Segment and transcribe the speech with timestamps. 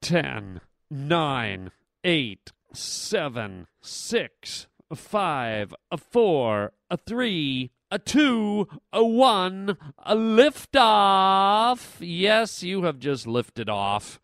[0.00, 1.70] 10, 9,
[2.04, 11.96] 8, 7, 6, 5, a 4, a 3, a 2, a 1, a liftoff.
[12.00, 14.20] Yes, you have just lifted off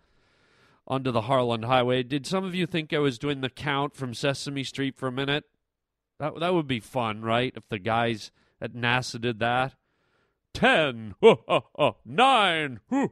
[0.87, 2.02] onto the Harland Highway.
[2.02, 5.12] Did some of you think I was doing the count from Sesame Street for a
[5.12, 5.45] minute?
[6.18, 7.52] That, that would be fun, right?
[7.56, 8.30] If the guys
[8.61, 9.75] at NASA did that.
[10.52, 13.06] 10, 9, uh,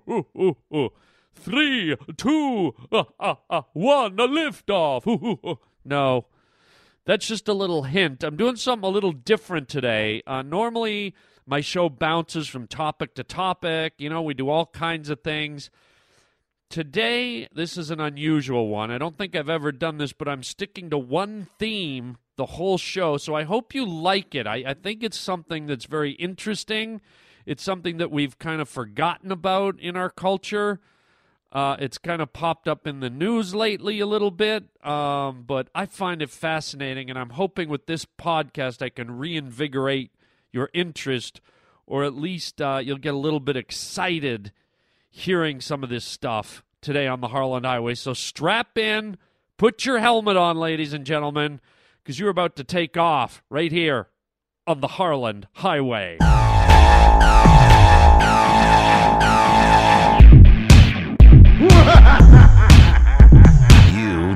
[0.72, 0.88] uh,
[1.34, 5.58] three, two, uh, uh, uh, one, a liftoff.
[5.84, 6.26] no,
[7.04, 8.22] that's just a little hint.
[8.22, 10.22] I'm doing something a little different today.
[10.26, 11.14] Uh, normally,
[11.46, 13.94] my show bounces from topic to topic.
[13.98, 15.70] You know, we do all kinds of things.
[16.70, 18.90] Today, this is an unusual one.
[18.90, 22.78] I don't think I've ever done this, but I'm sticking to one theme the whole
[22.78, 23.18] show.
[23.18, 24.46] So I hope you like it.
[24.46, 27.00] I, I think it's something that's very interesting.
[27.44, 30.80] It's something that we've kind of forgotten about in our culture.
[31.52, 35.68] Uh, it's kind of popped up in the news lately a little bit, um, but
[35.74, 40.12] I find it fascinating, and I'm hoping with this podcast I can reinvigorate
[40.50, 41.42] your interest,
[41.86, 44.50] or at least uh, you'll get a little bit excited
[45.10, 47.96] hearing some of this stuff today on the Harland Highway.
[47.96, 49.18] So strap in,
[49.58, 51.60] put your helmet on, ladies and gentlemen,
[52.02, 54.08] because you're about to take off right here
[54.66, 56.16] on the Harland Highway.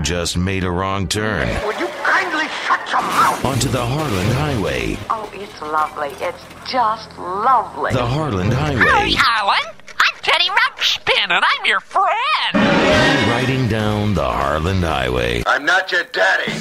[0.06, 3.44] Just made a wrong turn Would you kindly shut your mouth?
[3.44, 4.96] onto the Harland Highway.
[5.10, 6.10] Oh, it's lovely.
[6.24, 7.92] It's just lovely.
[7.92, 9.14] The Harland Highway.
[9.18, 9.74] Alan.
[9.98, 12.54] I'm Teddy Ruxpin, and I'm your friend.
[12.54, 15.42] Riding down the Harland Highway.
[15.44, 16.52] I'm not your daddy.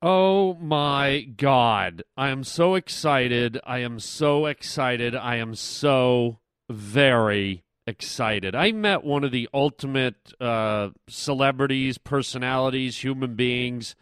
[0.00, 2.04] Oh my God.
[2.16, 3.58] I am so excited.
[3.66, 5.14] I am so excited.
[5.14, 6.38] I am so
[6.68, 8.54] very excited.
[8.54, 13.96] I met one of the ultimate uh, celebrities, personalities, human beings.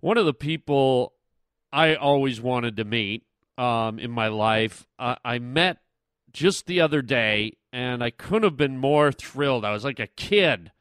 [0.00, 1.12] One of the people
[1.72, 3.24] I always wanted to meet
[3.56, 4.86] um, in my life.
[4.98, 5.78] I met
[6.32, 9.64] just the other day, and I couldn't have been more thrilled.
[9.64, 10.72] I was like a kid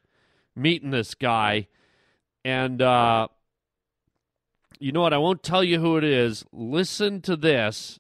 [0.56, 1.68] meeting this guy.
[2.44, 3.28] And, uh,
[4.80, 5.14] you know what?
[5.14, 6.46] I won't tell you who it is.
[6.52, 8.00] Listen to this,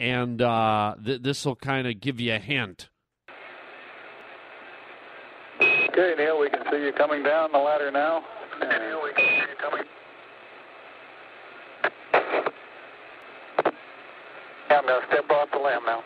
[0.00, 2.88] and uh, th- this will kind of give you a hint.
[5.60, 8.22] Okay, Neil, we can see you coming down the ladder now.
[8.60, 9.84] Neil, we can see you coming.
[14.70, 16.02] Yeah, I'm going to step off the LM now.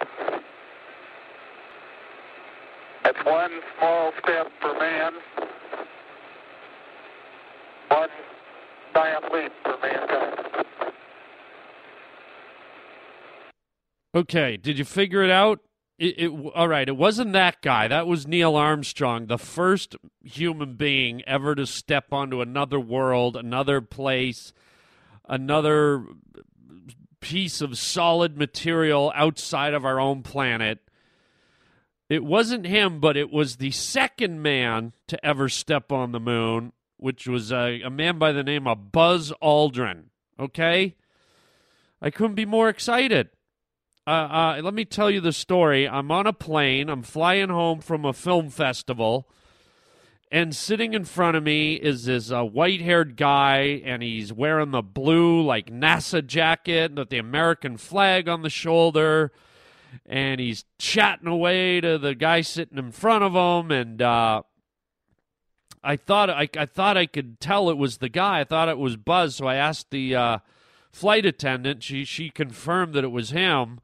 [3.04, 5.12] That's one small step for man,
[7.88, 8.08] one
[8.94, 10.42] giant leap for mankind.
[14.14, 15.60] Okay, did you figure it out?
[15.98, 17.88] It, it, all right, it wasn't that guy.
[17.88, 23.80] That was Neil Armstrong, the first human being ever to step onto another world, another
[23.80, 24.52] place,
[25.26, 26.04] another
[27.20, 30.80] piece of solid material outside of our own planet.
[32.10, 36.72] It wasn't him, but it was the second man to ever step on the moon,
[36.98, 40.06] which was a, a man by the name of Buzz Aldrin.
[40.38, 40.96] Okay?
[42.02, 43.30] I couldn't be more excited.
[44.04, 45.88] Uh, uh, let me tell you the story.
[45.88, 46.88] I'm on a plane.
[46.88, 49.28] I'm flying home from a film festival,
[50.28, 54.82] and sitting in front of me is this uh, white-haired guy, and he's wearing the
[54.82, 59.30] blue like NASA jacket with the American flag on the shoulder,
[60.04, 64.42] and he's chatting away to the guy sitting in front of him, and uh,
[65.84, 68.40] I thought I, I thought I could tell it was the guy.
[68.40, 70.38] I thought it was Buzz, so I asked the uh,
[70.90, 71.84] flight attendant.
[71.84, 73.78] She she confirmed that it was him.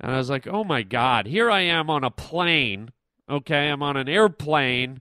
[0.00, 2.90] And I was like, oh my God, here I am on a plane.
[3.28, 5.00] Okay, I'm on an airplane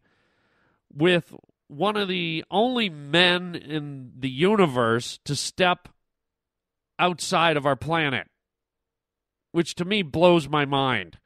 [0.93, 1.33] with
[1.67, 5.89] one of the only men in the universe to step
[6.97, 8.27] outside of our planet,
[9.51, 11.17] which to me blows my mind.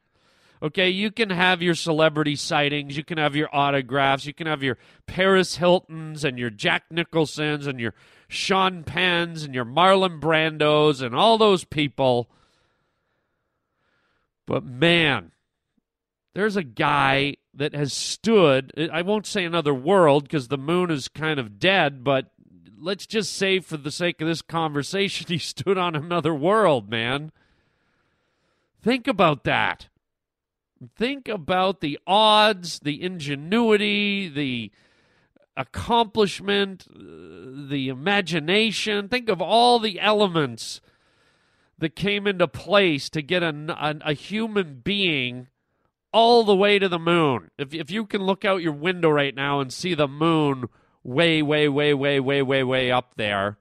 [0.62, 4.62] Okay, you can have your celebrity sightings, you can have your autographs, you can have
[4.62, 4.76] your
[5.06, 7.94] Paris Hiltons and your Jack Nicholsons and your
[8.28, 12.30] Sean Penns and your Marlon Brandos and all those people.
[14.50, 15.30] But man,
[16.34, 21.06] there's a guy that has stood, I won't say another world because the moon is
[21.06, 22.32] kind of dead, but
[22.76, 27.30] let's just say for the sake of this conversation, he stood on another world, man.
[28.82, 29.86] Think about that.
[30.96, 34.72] Think about the odds, the ingenuity, the
[35.56, 39.08] accomplishment, uh, the imagination.
[39.08, 40.80] Think of all the elements
[41.80, 45.48] that came into place to get a, a, a human being
[46.12, 47.50] all the way to the moon.
[47.58, 50.68] If, if you can look out your window right now and see the moon
[51.02, 53.58] way, way, way, way, way, way, way up there,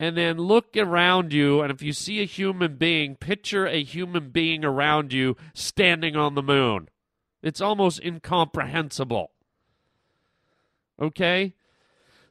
[0.00, 4.30] and then look around you, and if you see a human being, picture a human
[4.30, 6.88] being around you standing on the moon.
[7.42, 9.30] It's almost incomprehensible.
[11.00, 11.54] Okay?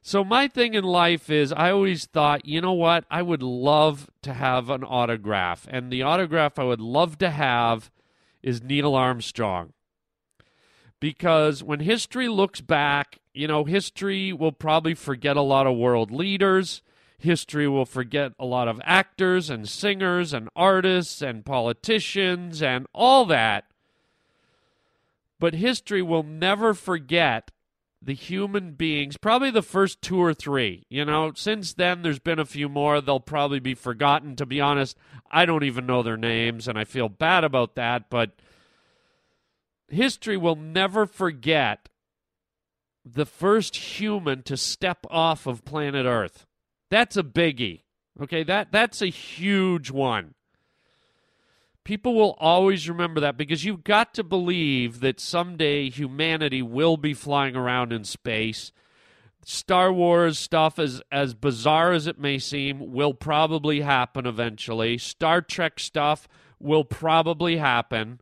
[0.04, 3.04] So, my thing in life is I always thought, you know what?
[3.08, 5.68] I would love to have an autograph.
[5.70, 7.88] And the autograph I would love to have
[8.42, 9.72] is Neil Armstrong.
[10.98, 16.10] Because when history looks back, you know, history will probably forget a lot of world
[16.10, 16.82] leaders.
[17.16, 23.24] History will forget a lot of actors and singers and artists and politicians and all
[23.26, 23.66] that.
[25.38, 27.52] But history will never forget
[28.04, 30.84] the human beings, probably the first two or three.
[30.88, 33.00] You know, since then, there's been a few more.
[33.00, 34.34] They'll probably be forgotten.
[34.36, 34.96] To be honest,
[35.30, 38.10] I don't even know their names, and I feel bad about that.
[38.10, 38.32] But
[39.88, 41.88] history will never forget
[43.04, 46.46] the first human to step off of planet Earth.
[46.90, 47.82] That's a biggie.
[48.20, 50.34] Okay, that that's a huge one.
[51.84, 57.12] People will always remember that because you've got to believe that someday humanity will be
[57.12, 58.70] flying around in space.
[59.44, 64.96] Star Wars stuff, as, as bizarre as it may seem, will probably happen eventually.
[64.96, 66.28] Star Trek stuff
[66.60, 68.20] will probably happen.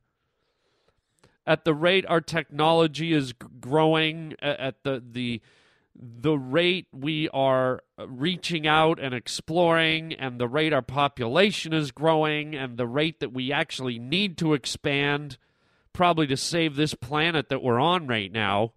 [1.46, 5.42] At the rate our technology is growing, at the, the
[6.02, 12.54] the rate we are reaching out and exploring, and the rate our population is growing,
[12.54, 15.36] and the rate that we actually need to expand,
[15.92, 18.72] probably to save this planet that we're on right now,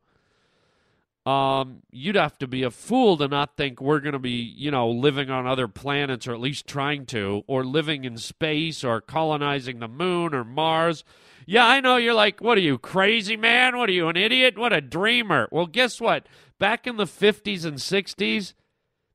[1.25, 4.69] um, you'd have to be a fool to not think we're going to be, you
[4.69, 8.99] know, living on other planets, or at least trying to, or living in space, or
[8.99, 11.05] colonizing the moon or Mars.
[11.45, 13.77] Yeah, I know you're like, what are you, crazy man?
[13.77, 14.57] What are you, an idiot?
[14.57, 15.47] What a dreamer.
[15.51, 16.25] Well, guess what?
[16.63, 18.53] Back in the 50s and 60s,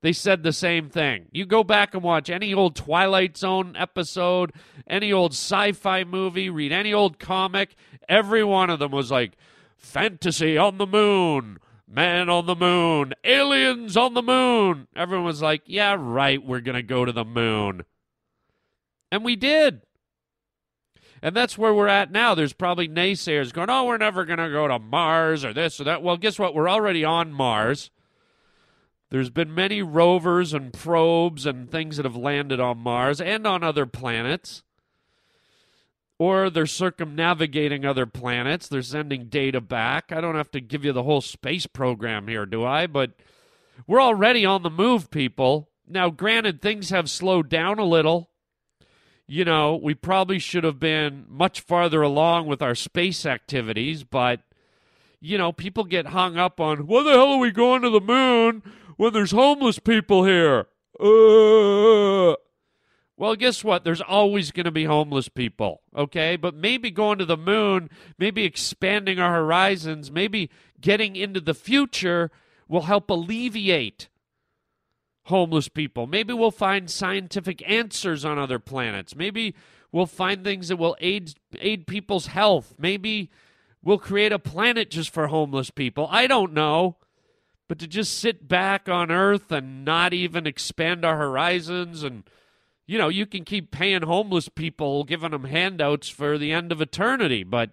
[0.03, 1.29] they said the same thing.
[1.33, 4.53] You go back and watch any old Twilight Zone episode,
[4.87, 7.75] any old sci fi movie, read any old comic,
[8.07, 9.33] every one of them was like,
[9.79, 11.57] fantasy on the moon,
[11.91, 14.87] man on the moon, aliens on the moon.
[14.95, 17.81] Everyone was like, yeah, right, we're going to go to the moon.
[19.11, 19.81] And we did.
[21.23, 22.35] And that's where we're at now.
[22.35, 25.85] There's probably naysayers going, oh, we're never going to go to Mars or this or
[25.85, 26.03] that.
[26.03, 26.55] Well, guess what?
[26.55, 27.91] We're already on Mars.
[29.11, 33.65] There's been many rovers and probes and things that have landed on Mars and on
[33.65, 34.63] other planets.
[36.19, 38.69] Or they're circumnavigating other planets.
[38.69, 40.13] They're sending data back.
[40.13, 42.87] I don't have to give you the whole space program here, do I?
[42.87, 43.13] But
[43.87, 45.71] we're already on the move, people.
[45.87, 48.31] Now, granted, things have slowed down a little
[49.29, 54.41] you know, we probably should have been much farther along with our space activities, but,
[55.21, 58.01] you know, people get hung up on, why the hell are we going to the
[58.01, 58.63] moon
[58.97, 60.67] when there's homeless people here?
[60.99, 62.35] Uh.
[63.19, 63.85] Well, guess what?
[63.85, 66.37] There's always going to be homeless people, okay?
[66.37, 70.51] But maybe going to the moon, maybe expanding our horizons, maybe
[70.81, 72.31] getting into the future
[72.69, 74.09] will help alleviate
[75.29, 76.07] homeless people.
[76.07, 79.15] Maybe we'll find scientific answers on other planets.
[79.15, 79.55] Maybe
[79.93, 82.75] we'll find things that will aid aid people's health.
[82.79, 83.31] Maybe
[83.83, 86.09] we'll create a planet just for homeless people.
[86.11, 86.97] I don't know.
[87.69, 92.25] But to just sit back on Earth and not even expand our horizons and
[92.87, 96.81] you know, you can keep paying homeless people, giving them handouts for the end of
[96.81, 97.73] eternity, but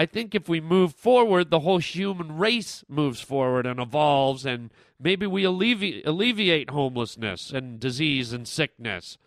[0.00, 4.70] I think if we move forward, the whole human race moves forward and evolves, and
[5.00, 9.18] maybe we alleviate, alleviate homelessness and disease and sickness.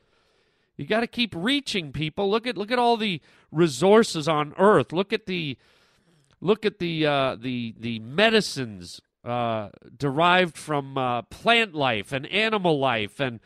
[0.77, 2.29] You got to keep reaching people.
[2.29, 4.91] Look at look at all the resources on Earth.
[4.91, 5.57] Look at the
[6.41, 12.79] look at the uh, the the medicines uh, derived from uh, plant life and animal
[12.79, 13.39] life and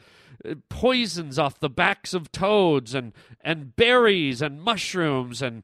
[0.47, 5.63] uh, poisons off the backs of toads and and berries and mushrooms and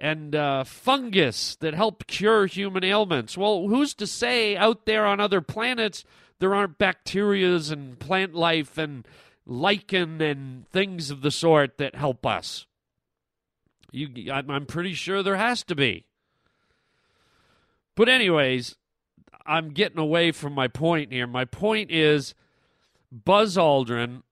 [0.00, 3.36] and uh, fungus that help cure human ailments.
[3.36, 6.04] Well, who's to say out there on other planets
[6.38, 9.06] there aren't bacterias and plant life and
[9.46, 12.66] lichen and things of the sort that help us?
[13.92, 16.06] You, I'm pretty sure there has to be.
[17.94, 18.76] But, anyways,
[19.44, 21.26] I'm getting away from my point here.
[21.26, 22.34] My point is
[23.12, 24.22] Buzz Aldrin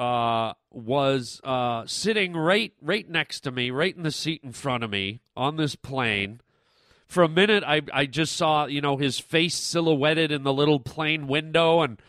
[0.00, 4.82] uh, was uh, sitting right right next to me, right in the seat in front
[4.82, 6.40] of me on this plane.
[7.06, 10.80] For a minute, I I just saw you know his face silhouetted in the little
[10.80, 12.00] plane window, and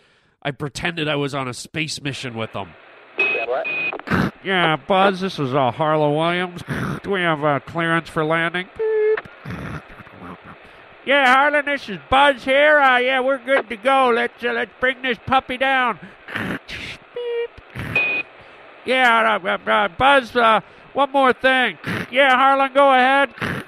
[0.41, 2.69] I pretended I was on a space mission with him.
[3.17, 3.67] What?
[4.43, 6.61] Yeah, Buzz, this is uh, Harland Williams.
[7.03, 8.69] Do we have uh, clearance for landing?
[11.05, 12.79] Yeah, Harland, this is Buzz here.
[12.79, 14.11] Uh, yeah, we're good to go.
[14.15, 15.99] Let's uh, let's bring this puppy down.
[18.85, 18.87] Beep.
[18.87, 20.35] Yeah, uh, uh, uh, Buzz.
[20.35, 20.61] Uh,
[20.93, 21.77] one more thing.
[22.11, 23.33] Yeah, Harland, go ahead.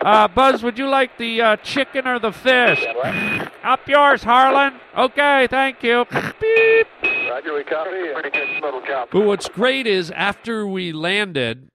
[0.00, 2.82] Uh, Buzz, would you like the uh, chicken or the fish?
[2.94, 3.52] What?
[3.62, 4.80] Up yours, Harland.
[4.96, 6.06] Okay, thank you.
[6.40, 6.86] Beep.
[7.28, 8.12] Roger, we copy.
[8.14, 9.10] Pretty good little job.
[9.12, 11.68] But what's great is after we landed,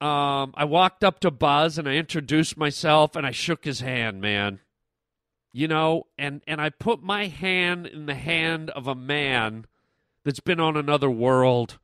[0.00, 4.22] um, I walked up to Buzz and I introduced myself and I shook his hand,
[4.22, 4.60] man.
[5.52, 9.66] You know, and and I put my hand in the hand of a man
[10.24, 11.78] that's been on another world.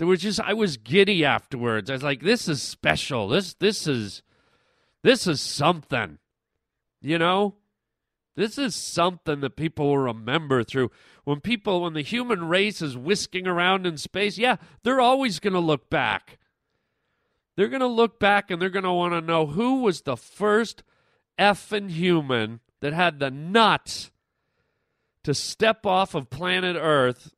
[0.00, 1.90] There was just I was giddy afterwards.
[1.90, 3.28] I was like, this is special.
[3.28, 4.22] This this is
[5.02, 6.16] this is something.
[7.02, 7.56] You know?
[8.34, 10.90] This is something that people will remember through
[11.24, 15.60] when people when the human race is whisking around in space, yeah, they're always to
[15.60, 16.38] look back.
[17.58, 20.82] They're to look back and they're want to know who was the first
[21.38, 24.10] effing human that had the nuts
[25.24, 27.34] to step off of planet Earth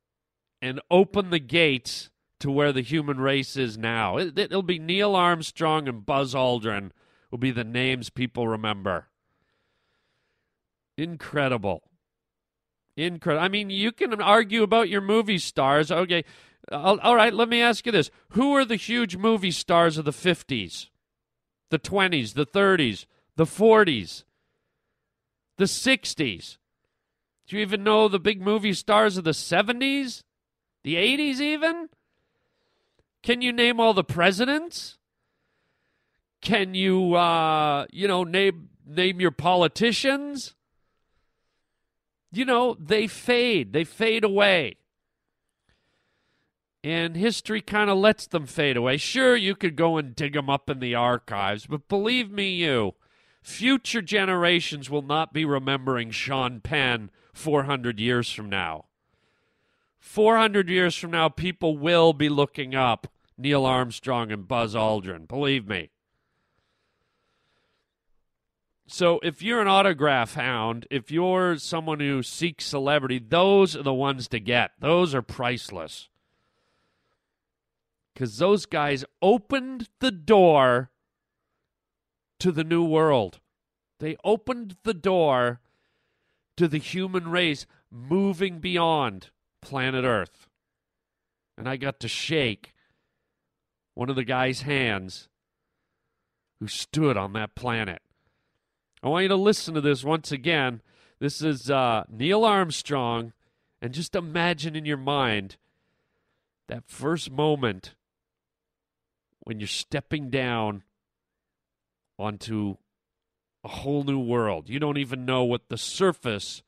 [0.61, 2.09] and open the gates
[2.43, 4.17] to where the human race is now.
[4.17, 6.91] It, it'll be Neil Armstrong and Buzz Aldrin
[7.31, 9.07] will be the names people remember.
[10.97, 11.83] Incredible.
[12.97, 13.45] Incredible.
[13.45, 15.89] I mean, you can argue about your movie stars.
[15.89, 16.25] Okay.
[16.69, 18.11] All all right, let me ask you this.
[18.31, 20.89] Who are the huge movie stars of the 50s,
[21.71, 23.05] the 20s, the 30s,
[23.37, 24.25] the 40s,
[25.57, 26.57] the 60s?
[27.47, 30.23] Do you even know the big movie stars of the 70s?
[30.83, 31.87] The 80s, even?
[33.23, 34.97] Can you name all the presidents?
[36.41, 40.55] Can you, uh, you know, name name your politicians?
[42.33, 43.71] You know, they fade.
[43.71, 44.75] They fade away.
[46.83, 48.97] And history kind of lets them fade away.
[48.97, 52.95] Sure, you could go and dig them up in the archives, but believe me, you,
[53.41, 58.85] future generations will not be remembering Sean Penn 400 years from now.
[59.99, 65.27] 400 years from now, people will be looking up Neil Armstrong and Buzz Aldrin.
[65.27, 65.89] Believe me.
[68.87, 73.93] So if you're an autograph hound, if you're someone who seeks celebrity, those are the
[73.93, 74.71] ones to get.
[74.79, 76.09] Those are priceless.
[78.13, 80.91] Because those guys opened the door
[82.39, 83.39] to the new world.
[83.99, 85.61] They opened the door
[86.57, 89.29] to the human race moving beyond
[89.61, 90.47] planet Earth.
[91.57, 92.72] And I got to shake
[93.95, 95.29] one of the guy's hands
[96.59, 98.01] who stood on that planet.
[99.01, 100.81] I want you to listen to this once again.
[101.19, 103.33] This is uh, Neil Armstrong,
[103.81, 105.57] and just imagine in your mind
[106.67, 107.95] that first moment
[109.41, 110.83] when you're stepping down
[112.17, 112.77] onto
[113.63, 114.69] a whole new world.
[114.69, 116.63] You don't even know what the surface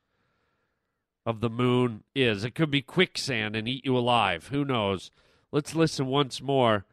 [1.26, 2.44] of the moon is.
[2.44, 4.48] It could be quicksand and eat you alive.
[4.48, 5.10] Who knows?
[5.52, 6.86] Let's listen once more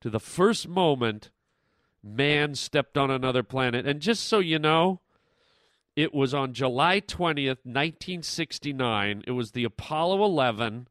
[0.00, 1.30] to the first moment
[2.02, 3.86] man stepped on another planet.
[3.86, 5.00] And just so you know,
[5.96, 9.24] it was on July 20th, 1969.
[9.26, 10.88] It was the Apollo 11.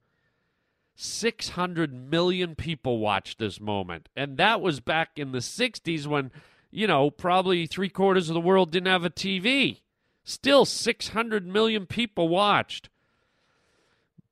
[1.00, 4.10] 600 million people watched this moment.
[4.16, 6.32] And that was back in the 60s when,
[6.72, 9.82] you know, probably three quarters of the world didn't have a TV.
[10.24, 12.90] Still, 600 million people watched.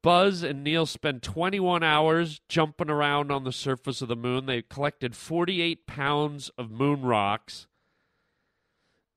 [0.06, 4.46] Buzz and Neil spent 21 hours jumping around on the surface of the moon.
[4.46, 7.66] They collected 48 pounds of moon rocks.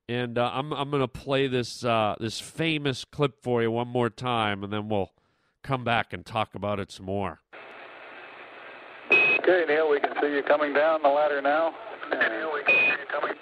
[0.08, 3.88] And uh, I'm I'm going to play this uh, this famous clip for you one
[3.88, 5.12] more time, and then we'll
[5.62, 7.42] come back and talk about it some more.
[9.12, 11.74] Okay, Neil, we can see you coming down the ladder now.
[12.10, 13.34] Neil, we can see you coming.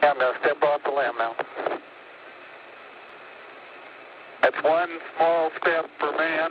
[0.00, 1.79] Yeah, I'm going to step off the LM now.
[4.42, 6.50] That's one small step for man,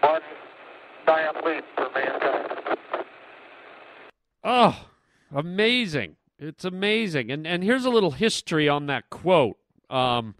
[0.00, 0.20] one
[1.06, 2.78] giant leap for mankind.
[4.42, 4.88] Oh,
[5.32, 6.16] amazing.
[6.38, 7.30] It's amazing.
[7.30, 9.56] And and here's a little history on that quote.
[9.88, 10.34] Um,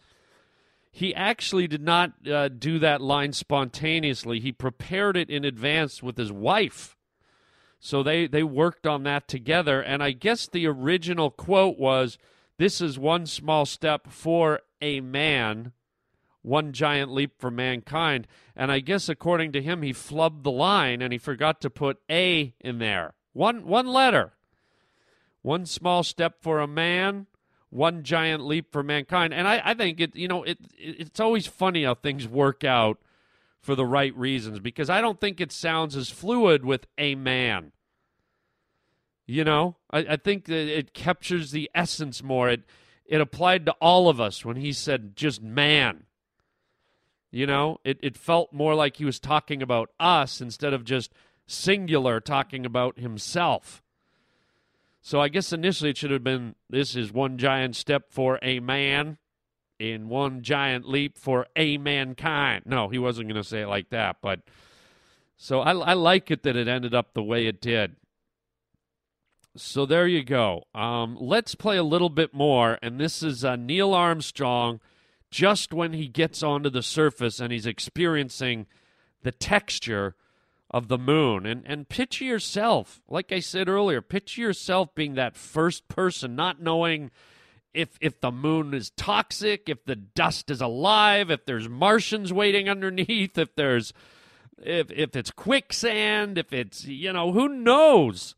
[0.91, 4.39] he actually did not uh, do that line spontaneously.
[4.39, 6.97] He prepared it in advance with his wife.
[7.81, 9.81] So they, they worked on that together.
[9.83, 12.17] And I guess the original quote was
[12.57, 15.73] This is one small step for a man,
[16.43, 18.27] one giant leap for mankind.
[18.55, 21.99] And I guess according to him, he flubbed the line and he forgot to put
[22.11, 23.15] A in there.
[23.33, 24.35] One, one letter.
[25.43, 27.27] One small step for a man,
[27.69, 29.35] one giant leap for mankind.
[29.35, 32.65] And I, I think it, you know, it, it it's always funny how things work
[32.65, 32.99] out
[33.61, 37.73] for the right reasons because I don't think it sounds as fluid with a man.
[39.27, 42.51] You know, I, I think that it captures the essence more.
[42.51, 42.63] It
[43.07, 46.05] it applied to all of us when he said just man.
[47.31, 51.13] You know, it, it felt more like he was talking about us instead of just
[51.47, 53.83] singular talking about himself.
[55.01, 58.61] So I guess initially it should have been this is one giant step for a
[58.61, 59.19] man
[59.79, 62.63] in one giant leap for a mankind.
[62.67, 64.41] No, he wasn't going to say it like that, but
[65.37, 67.97] so I, I like it that it ended up the way it did.
[69.57, 70.65] So there you go.
[70.75, 74.81] Um, let's play a little bit more, and this is uh, Neil Armstrong
[75.31, 78.67] just when he gets onto the surface and he's experiencing
[79.23, 80.17] the texture
[80.71, 81.47] of the moon.
[81.47, 86.61] And and picture yourself, like I said earlier, picture yourself being that first person, not
[86.61, 87.13] knowing
[87.73, 92.69] if if the moon is toxic, if the dust is alive, if there's Martians waiting
[92.69, 93.93] underneath, if there's
[94.59, 98.35] if if it's quicksand, if it's you know, who knows?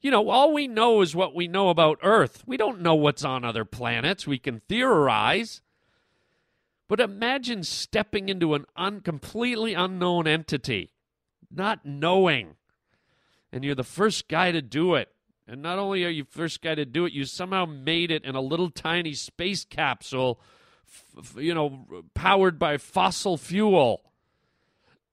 [0.00, 2.42] You know, all we know is what we know about Earth.
[2.46, 4.26] We don't know what's on other planets.
[4.26, 5.60] We can theorize.
[6.88, 10.90] But imagine stepping into an un- completely unknown entity,
[11.48, 12.56] not knowing,
[13.52, 15.08] and you're the first guy to do it.
[15.46, 18.34] And not only are you first guy to do it, you somehow made it in
[18.34, 20.40] a little tiny space capsule,
[21.16, 24.09] f- you know, powered by fossil fuel.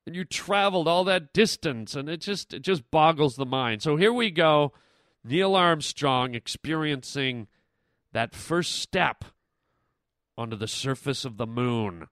[0.08, 3.82] And you traveled all that distance, and it just it just boggles the mind.
[3.82, 4.72] So here we go,
[5.22, 7.48] Neil Armstrong experiencing
[8.14, 9.26] that first step
[10.38, 12.08] onto the surface of the moon.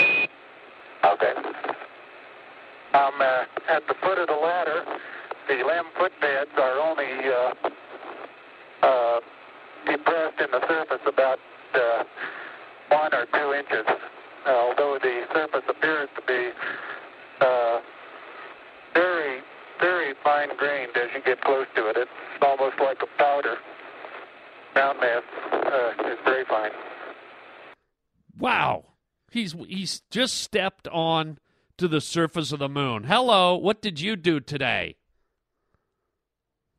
[0.00, 1.32] Okay.
[2.92, 4.84] I'm uh, at the foot of the ladder.
[5.48, 9.20] The LM footpads are only uh, uh,
[9.86, 11.40] depressed in the surface about
[11.74, 12.04] uh,
[12.90, 13.86] one or two inches,
[14.46, 16.52] although the surface appears to be
[17.40, 17.80] uh,
[18.94, 19.40] very,
[19.80, 21.96] very fine grained as you get close to it.
[21.96, 22.10] It's
[22.42, 23.56] almost like a powder.
[24.74, 26.70] Ground mass uh, is very fine.
[28.38, 28.84] Wow.
[29.30, 31.38] He's he's just stepped on
[31.76, 33.04] to the surface of the moon.
[33.04, 34.96] Hello, what did you do today?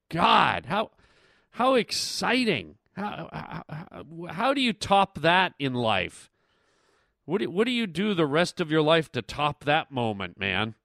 [0.09, 0.91] God, how
[1.51, 2.75] how exciting.
[2.95, 6.29] How, how, how do you top that in life?
[7.25, 10.39] What do, what do you do the rest of your life to top that moment,
[10.39, 10.75] man?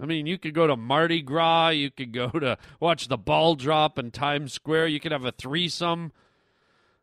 [0.00, 3.54] I mean, you could go to Mardi Gras, you could go to watch the ball
[3.54, 6.12] drop in Times Square, you could have a threesome.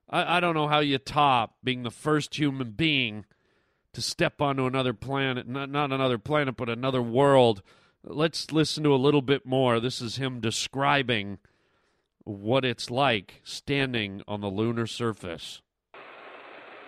[0.10, 3.26] I, I don't know how you top being the first human being
[3.94, 7.62] to step onto another planet, not, not another planet, but another world.
[8.04, 9.80] Let's listen to a little bit more.
[9.80, 11.40] This is him describing
[12.24, 15.62] what it's like standing on the lunar surface.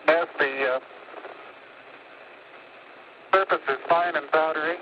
[0.07, 0.79] As the uh,
[3.31, 4.75] surface is fine and powdery,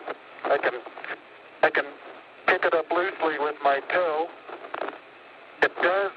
[0.46, 0.74] I can
[1.64, 1.86] I can
[2.48, 4.28] pick it up loosely with my toe.
[5.62, 6.12] It does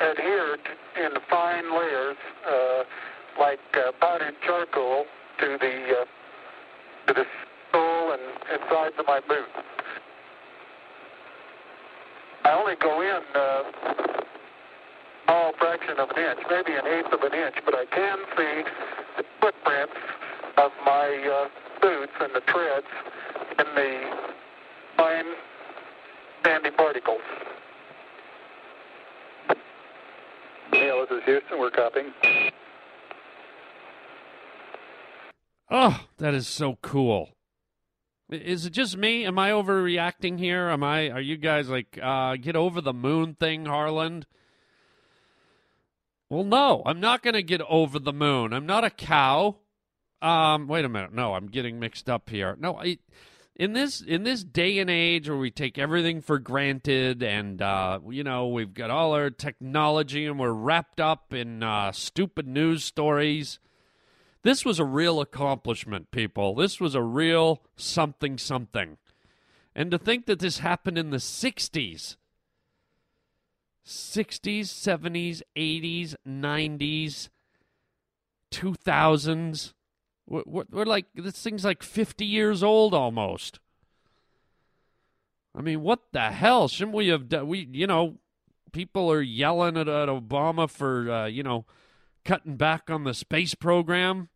[0.00, 2.16] adhere to, in fine layers,
[2.46, 2.82] uh,
[3.38, 5.04] like uh, powdered charcoal,
[5.40, 6.04] to the uh,
[7.06, 7.24] to the
[7.72, 8.20] sole and,
[8.68, 9.48] sides of my boot.
[12.44, 13.62] I only go in uh,
[15.24, 18.62] small fraction of an inch, maybe an eighth of an inch, but I can see
[19.16, 19.94] the footprints
[20.56, 22.86] of my uh, boots and the treads
[23.58, 24.00] and the
[24.96, 25.24] fine
[26.44, 27.20] sandy particles.
[30.72, 31.58] Neil, this is Houston.
[31.58, 32.12] We're copying.
[35.70, 37.30] Oh, that is so cool.
[38.30, 39.24] Is it just me?
[39.24, 40.68] Am I overreacting here?
[40.68, 41.10] Am I?
[41.10, 44.26] Are you guys like uh, get over the moon thing, Harland?
[46.28, 48.52] Well, no, I'm not going to get over the moon.
[48.52, 49.56] I'm not a cow.
[50.22, 51.12] Um, wait a minute.
[51.12, 52.56] No, I'm getting mixed up here.
[52.60, 52.98] No, I,
[53.56, 58.00] in this in this day and age where we take everything for granted, and uh,
[58.08, 62.84] you know we've got all our technology, and we're wrapped up in uh, stupid news
[62.84, 63.58] stories.
[64.42, 66.54] This was a real accomplishment, people.
[66.54, 68.96] This was a real something something.
[69.74, 72.16] And to think that this happened in the 60s,
[73.86, 77.28] 60s, 70s, 80s, 90s,
[78.50, 79.72] 2000s.
[80.30, 83.58] We're, we're, like, this thing's like 50 years old almost.
[85.54, 86.68] I mean, what the hell?
[86.68, 87.48] Shouldn't we have done?
[87.48, 88.18] We, you know,
[88.72, 91.66] people are yelling at, at Obama for, uh, you know,
[92.24, 94.28] cutting back on the space program.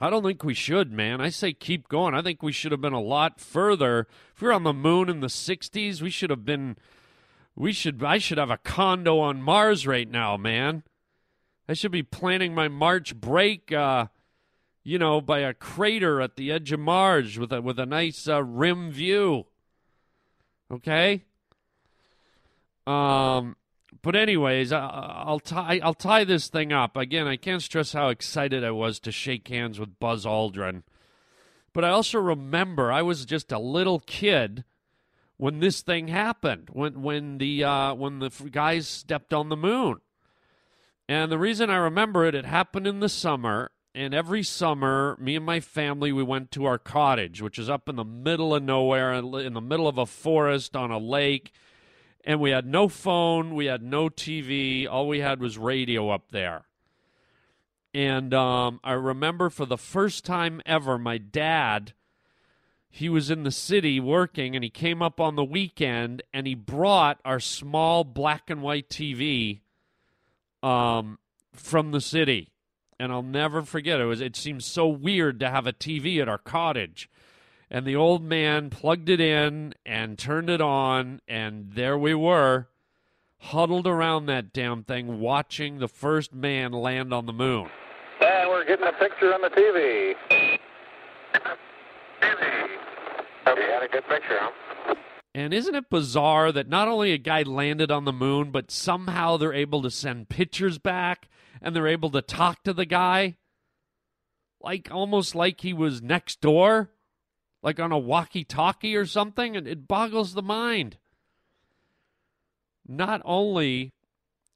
[0.00, 1.20] I don't think we should, man.
[1.20, 2.14] I say keep going.
[2.14, 4.08] I think we should have been a lot further.
[4.34, 6.76] If we are on the moon in the 60s, we should have been
[7.54, 10.82] we should I should have a condo on Mars right now, man.
[11.68, 14.06] I should be planning my March break, uh,
[14.84, 18.28] you know, by a crater at the edge of Mars with a with a nice
[18.28, 19.46] uh, rim view.
[20.70, 21.24] Okay.
[22.86, 23.56] Um,
[24.02, 24.86] but anyways, I,
[25.26, 27.26] I'll tie I'll tie this thing up again.
[27.26, 30.82] I can't stress how excited I was to shake hands with Buzz Aldrin.
[31.72, 34.64] But I also remember I was just a little kid
[35.38, 36.68] when this thing happened.
[36.72, 40.02] When when the uh, when the guys stepped on the moon.
[41.08, 43.70] And the reason I remember it, it happened in the summer.
[43.94, 47.88] And every summer, me and my family, we went to our cottage, which is up
[47.88, 51.52] in the middle of nowhere, in the middle of a forest on a lake.
[52.24, 56.32] And we had no phone, we had no TV, all we had was radio up
[56.32, 56.64] there.
[57.92, 61.92] And um, I remember for the first time ever, my dad,
[62.90, 66.56] he was in the city working, and he came up on the weekend, and he
[66.56, 69.60] brought our small black and white TV
[70.64, 71.20] um,
[71.52, 72.53] from the city.
[73.04, 76.28] And I'll never forget it was it seemed so weird to have a TV at
[76.28, 77.10] our cottage.
[77.70, 82.68] And the old man plugged it in and turned it on and there we were
[83.38, 87.68] huddled around that damn thing watching the first man land on the moon.
[88.22, 90.14] And we're getting a picture on the TV.
[92.22, 92.68] TV.
[93.54, 94.94] We had a good picture, huh?
[95.34, 99.36] And isn't it bizarre that not only a guy landed on the moon, but somehow
[99.36, 101.28] they're able to send pictures back
[101.60, 103.36] and they're able to talk to the guy?
[104.60, 106.90] Like almost like he was next door,
[107.62, 109.56] like on a walkie talkie or something.
[109.56, 110.96] And it boggles the mind.
[112.86, 113.92] Not only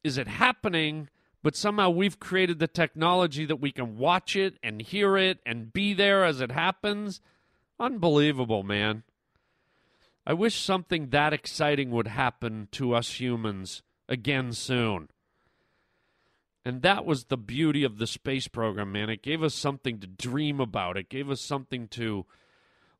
[0.04, 1.08] is it happening,
[1.42, 5.72] but somehow we've created the technology that we can watch it and hear it and
[5.72, 7.20] be there as it happens.
[7.78, 9.04] Unbelievable, man.
[10.26, 15.08] I wish something that exciting would happen to us humans again soon.
[16.68, 19.08] And that was the beauty of the space program, man.
[19.08, 20.98] It gave us something to dream about.
[20.98, 22.26] It gave us something to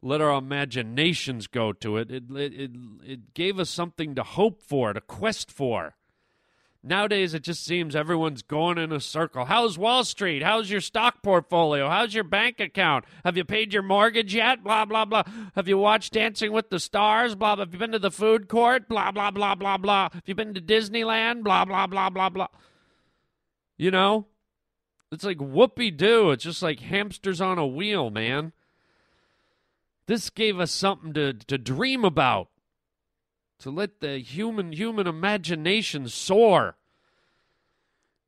[0.00, 2.10] let our imaginations go to it.
[2.10, 2.70] It, it,
[3.04, 5.96] it, gave us something to hope for, to quest for.
[6.82, 9.44] Nowadays, it just seems everyone's going in a circle.
[9.44, 10.42] How's Wall Street?
[10.42, 11.90] How's your stock portfolio?
[11.90, 13.04] How's your bank account?
[13.22, 14.64] Have you paid your mortgage yet?
[14.64, 15.24] Blah, blah, blah.
[15.56, 17.34] Have you watched Dancing with the Stars?
[17.34, 17.66] Blah, blah.
[17.66, 18.88] Have you been to the food court?
[18.88, 20.08] Blah, blah, blah, blah, blah.
[20.10, 21.42] Have you been to Disneyland?
[21.42, 22.48] Blah, blah, blah, blah, blah.
[23.78, 24.26] You know?
[25.10, 26.30] It's like whoopee doo.
[26.32, 28.52] It's just like hamsters on a wheel, man.
[30.06, 32.48] This gave us something to, to dream about
[33.60, 36.76] to let the human human imagination soar.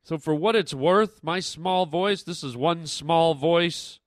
[0.03, 4.01] So for what it's worth, my small voice, this is one small voice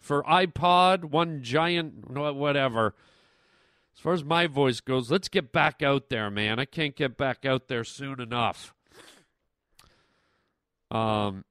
[0.00, 2.94] for iPod, one giant whatever.
[3.96, 6.58] As far as my voice goes, let's get back out there, man.
[6.58, 8.73] I can't get back out there soon enough.
[10.94, 11.44] Um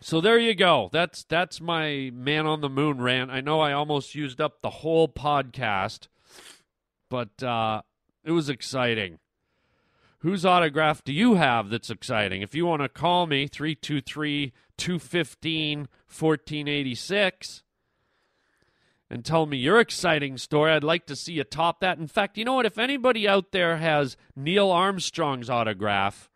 [0.00, 0.88] so there you go.
[0.92, 3.30] That's that's my man on the moon rant.
[3.30, 6.08] I know I almost used up the whole podcast,
[7.10, 7.82] but uh
[8.24, 9.18] it was exciting.
[10.20, 12.42] Whose autograph do you have that's exciting?
[12.42, 17.62] If you want to call me, 323 215 1486,
[19.08, 21.98] and tell me your exciting story, I'd like to see you top that.
[21.98, 22.66] In fact, you know what?
[22.66, 26.28] If anybody out there has Neil Armstrong's autograph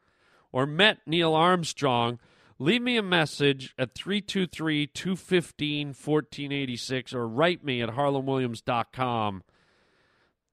[0.52, 2.18] or met Neil Armstrong,
[2.58, 9.42] leave me a message at 323 215 1486 or write me at harlanwilliams.com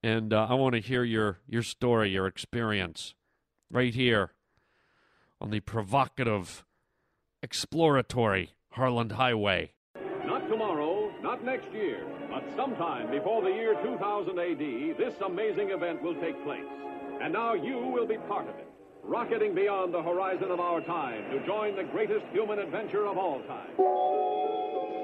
[0.04, 3.16] and uh, I want to hear your your story, your experience,
[3.72, 4.34] right here
[5.42, 6.66] on the provocative,
[7.42, 9.74] exploratory Harland Highway.
[10.26, 16.02] Not tomorrow, not next year, but sometime before the year 2000 AD, this amazing event
[16.02, 16.66] will take place.
[17.22, 18.67] And now you will be part of it,
[19.08, 23.42] rocketing beyond the horizon of our time to join the greatest human adventure of all
[23.44, 23.68] time.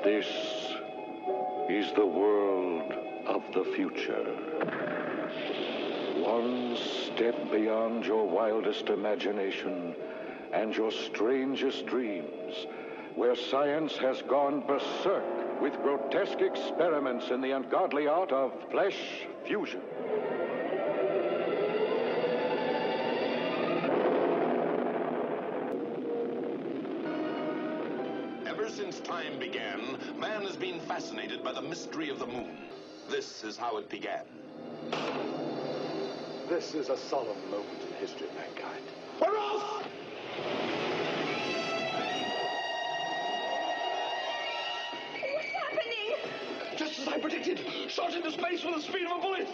[0.03, 0.27] This
[1.69, 2.91] is the world
[3.25, 4.23] of the future.
[6.21, 9.95] One step beyond your wildest imagination
[10.51, 12.67] and your strangest dreams,
[13.15, 18.97] where science has gone berserk with grotesque experiments in the ungodly art of flesh
[19.45, 19.81] fusion.
[29.23, 32.57] Time began, man has been fascinated by the mystery of the moon.
[33.09, 34.25] This is how it began.
[36.49, 38.83] This is a solemn moment in the history of mankind.
[39.21, 39.87] We're off!
[45.33, 46.77] What's happening?
[46.77, 49.47] Just as I predicted, shot into space with the speed of a bullet.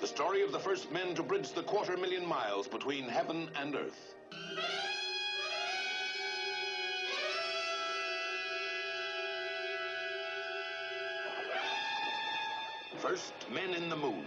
[0.00, 3.74] The story of the first men to bridge the quarter million miles between heaven and
[3.74, 4.14] earth.
[13.12, 14.24] First Men in the Moon.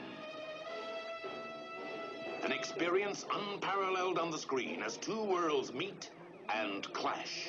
[2.44, 6.12] An experience unparalleled on the screen as two worlds meet
[6.54, 7.48] and clash.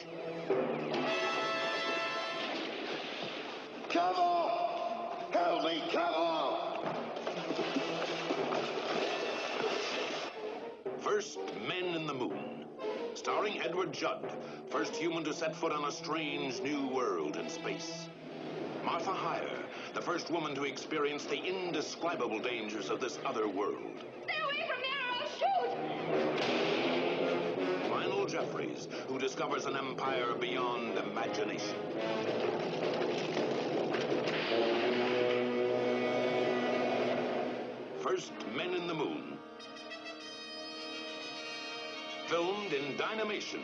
[3.90, 5.30] Come on!
[5.30, 6.96] Help me, come on!
[11.00, 12.64] First Men in the Moon.
[13.12, 14.26] Starring Edward Judd,
[14.70, 18.06] first human to set foot on a strange new world in space.
[18.86, 19.58] Martha Hyer,
[19.94, 24.04] the first woman to experience the indescribable dangers of this other world.
[24.24, 25.28] Stay away from there, I'll
[27.80, 27.90] shoot!
[27.90, 31.74] Lionel Jeffries, who discovers an empire beyond imagination.
[38.00, 39.36] First Men in the Moon.
[42.28, 43.62] Filmed in Dynamation.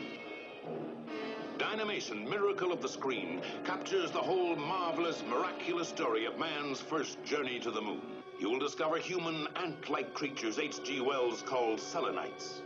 [1.73, 7.59] Dynamation, Miracle of the Screen, captures the whole marvelous, miraculous story of man's first journey
[7.59, 8.21] to the moon.
[8.39, 11.01] You will discover human ant-like creatures H.G.
[11.01, 12.61] Wells called selenites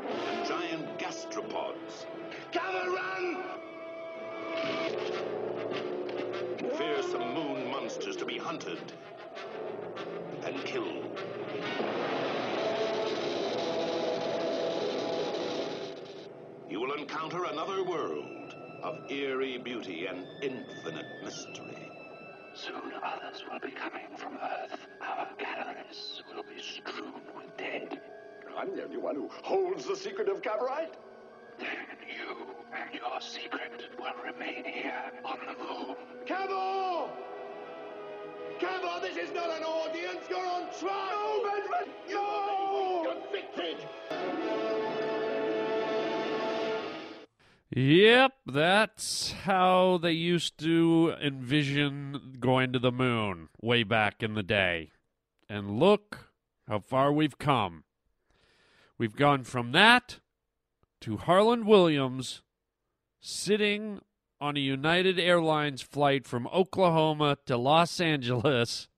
[0.00, 2.06] and giant gastropods.
[2.52, 3.44] And run!
[6.76, 8.80] Fearsome moon monsters to be hunted
[10.44, 11.06] and killed.
[16.68, 18.47] You will encounter another world
[18.82, 21.90] of eerie beauty and infinite mystery.
[22.54, 24.86] Soon others will be coming from Earth.
[25.00, 28.00] Our galleries will be strewn with dead.
[28.56, 30.96] I'm the only one who holds the secret of Cavorite.
[31.58, 31.68] Then
[32.08, 35.96] you and your secret will remain here on the moon.
[36.26, 37.08] Cavor!
[38.58, 40.24] Cavor, this is not an audience.
[40.28, 41.08] You're on trial.
[41.12, 41.94] No, Benjamin!
[42.10, 43.14] No!
[43.22, 43.86] Convicted!
[47.70, 54.42] Yep, that's how they used to envision going to the moon way back in the
[54.42, 54.90] day.
[55.48, 56.30] And look
[56.66, 57.84] how far we've come.
[58.96, 60.20] We've gone from that
[61.02, 62.42] to Harland Williams
[63.20, 64.00] sitting
[64.40, 68.88] on a United Airlines flight from Oklahoma to Los Angeles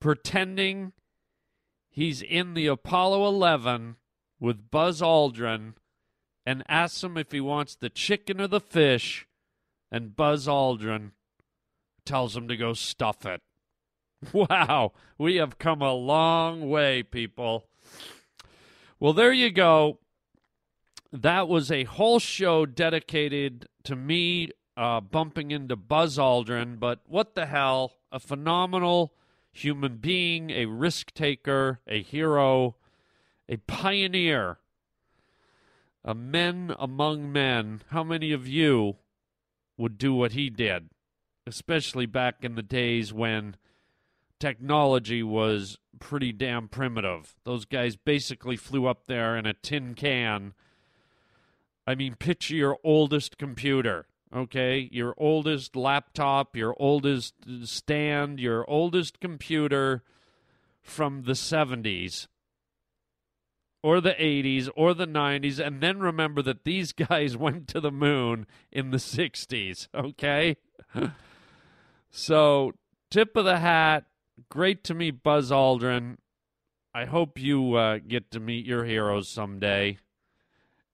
[0.00, 0.92] pretending
[1.88, 3.96] he's in the Apollo 11
[4.38, 5.74] with Buzz Aldrin
[6.46, 9.26] and asks him if he wants the chicken or the fish,
[9.90, 11.10] and Buzz Aldrin
[12.04, 13.42] tells him to go stuff it.
[14.32, 17.66] Wow, we have come a long way, people.
[18.98, 19.98] Well, there you go.
[21.12, 27.34] That was a whole show dedicated to me uh, bumping into Buzz Aldrin, but what
[27.34, 27.92] the hell?
[28.10, 29.12] A phenomenal
[29.52, 32.76] human being, a risk taker, a hero,
[33.48, 34.58] a pioneer
[36.06, 37.82] a men among men.
[37.90, 38.96] How many of you
[39.76, 40.88] would do what he did?
[41.46, 43.56] Especially back in the days when
[44.38, 47.34] technology was pretty damn primitive.
[47.44, 50.54] Those guys basically flew up there in a tin can.
[51.86, 54.88] I mean, picture your oldest computer, okay?
[54.92, 60.04] Your oldest laptop, your oldest stand, your oldest computer
[60.82, 62.28] from the 70s
[63.86, 67.92] or the 80s or the 90s and then remember that these guys went to the
[67.92, 70.56] moon in the 60s okay?
[72.10, 72.72] So
[73.12, 74.06] tip of the hat
[74.48, 76.16] great to meet buzz aldrin.
[76.92, 79.98] I hope you uh, get to meet your heroes someday.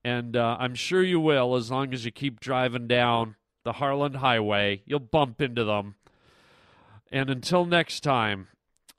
[0.04, 4.16] And uh, i'm sure you will as long as you keep driving down the harland
[4.16, 4.82] highway.
[4.84, 5.94] You'll bump into them.
[7.10, 8.48] And until next time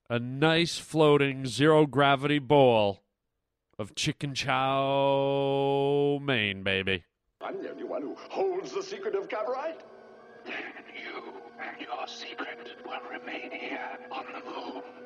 [0.10, 3.02] a nice floating zero gravity bowl
[3.83, 7.03] of chicken chow mein, baby.
[7.41, 9.83] I'm the only one who holds the secret of Cavorite.
[10.45, 15.02] You and your secret will remain here on the moon.